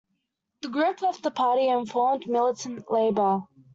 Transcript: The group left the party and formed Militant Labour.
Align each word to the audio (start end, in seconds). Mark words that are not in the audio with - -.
The 0.63 0.69
group 0.69 1.03
left 1.03 1.21
the 1.21 1.29
party 1.29 1.67
and 1.69 1.87
formed 1.87 2.25
Militant 2.25 2.89
Labour. 2.89 3.43